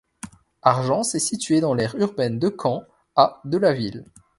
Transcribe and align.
Argences 0.63 1.13
est 1.13 1.19
située 1.19 1.61
dans 1.61 1.75
l’aire 1.75 1.93
urbaine 1.95 2.39
de 2.39 2.49
Caen, 2.57 2.83
à 3.15 3.39
de 3.45 3.59
la 3.59 3.71
ville. 3.71 4.03